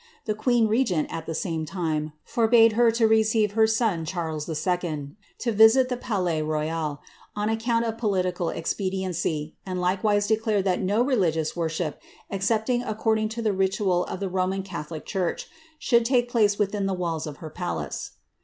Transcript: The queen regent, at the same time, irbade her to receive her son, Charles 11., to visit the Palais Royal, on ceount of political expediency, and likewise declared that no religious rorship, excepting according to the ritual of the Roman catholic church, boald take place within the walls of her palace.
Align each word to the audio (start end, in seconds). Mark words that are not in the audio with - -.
The 0.25 0.33
queen 0.33 0.67
regent, 0.67 1.13
at 1.13 1.27
the 1.27 1.35
same 1.35 1.63
time, 1.63 2.13
irbade 2.33 2.71
her 2.71 2.89
to 2.89 3.07
receive 3.07 3.51
her 3.51 3.67
son, 3.67 4.03
Charles 4.03 4.49
11., 4.49 5.15
to 5.37 5.51
visit 5.51 5.89
the 5.89 5.95
Palais 5.95 6.41
Royal, 6.41 7.03
on 7.35 7.49
ceount 7.49 7.87
of 7.87 7.99
political 7.99 8.49
expediency, 8.49 9.57
and 9.63 9.79
likewise 9.79 10.25
declared 10.25 10.65
that 10.65 10.81
no 10.81 11.03
religious 11.03 11.55
rorship, 11.55 12.01
excepting 12.31 12.81
according 12.81 13.29
to 13.29 13.43
the 13.43 13.53
ritual 13.53 14.05
of 14.05 14.19
the 14.19 14.27
Roman 14.29 14.63
catholic 14.63 15.05
church, 15.05 15.47
boald 15.79 16.03
take 16.05 16.27
place 16.29 16.57
within 16.57 16.87
the 16.87 16.95
walls 16.95 17.27
of 17.27 17.37
her 17.37 17.51
palace. 17.51 18.13